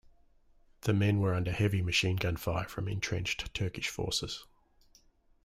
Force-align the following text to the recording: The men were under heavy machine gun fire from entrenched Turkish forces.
The 0.81 0.93
men 0.95 1.19
were 1.19 1.35
under 1.35 1.51
heavy 1.51 1.83
machine 1.83 2.15
gun 2.15 2.35
fire 2.35 2.67
from 2.67 2.87
entrenched 2.87 3.53
Turkish 3.53 3.89
forces. 3.89 4.47